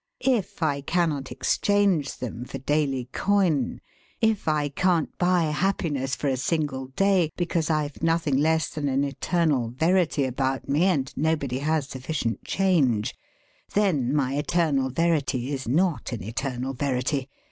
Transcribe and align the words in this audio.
If 0.25 0.63
I 0.63 0.81
cannot 0.81 1.31
exchange 1.31 2.17
them 2.17 2.43
for 2.45 2.57
daily 2.57 3.07
coin 3.11 3.81
if 4.19 4.47
I 4.47 4.69
can't 4.69 5.15
buy 5.19 5.43
happiness 5.51 6.15
for 6.15 6.27
a 6.27 6.37
single 6.37 6.87
day 6.87 7.29
because 7.37 7.69
I've 7.69 8.01
nothing 8.01 8.35
less 8.35 8.67
than 8.71 8.87
an 8.89 9.03
eternal 9.03 9.69
verity 9.69 10.25
about 10.25 10.67
me 10.67 10.85
and 10.85 11.13
nobody 11.15 11.59
has 11.59 11.87
sufficient 11.87 12.43
change 12.43 13.13
then 13.75 14.11
my 14.11 14.33
eternal 14.33 14.89
verity 14.89 15.51
is 15.53 15.67
not 15.67 16.11
an 16.11 16.23
eternal 16.23 16.73
verity. 16.73 17.29